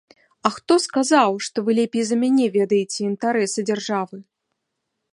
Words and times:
А 0.49 0.51
хто 0.55 0.77
сказаў, 0.85 1.35
што 1.49 1.57
вы 1.69 1.77
лепей 1.81 2.03
за 2.13 2.19
мяне 2.23 2.45
ведаеце 2.57 2.99
інтарэсы 3.11 3.59
дзяржавы? 3.73 4.17